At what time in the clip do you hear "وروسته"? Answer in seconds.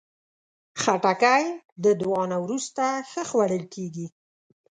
2.45-2.83